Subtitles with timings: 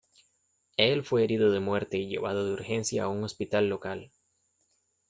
[0.77, 4.11] Él fue herido de muerte y llevado de urgencia a un hospital local.